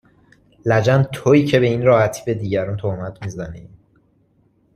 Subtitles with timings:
[0.65, 3.69] لجن تویی که به این راحتی به دیگرون تهمت می زنی